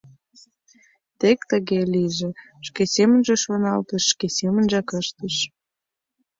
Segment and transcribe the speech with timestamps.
[1.19, 2.29] Тек тыге лийже:
[2.67, 5.35] шке семынже шоналтыш, шке семынжак ыштыш...